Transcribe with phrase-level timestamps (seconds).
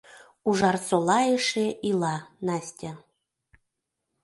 [0.49, 2.15] Ужарсола эше ила,
[2.45, 2.91] Настя.